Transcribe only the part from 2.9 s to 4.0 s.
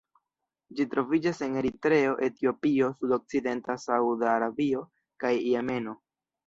sudokcidenta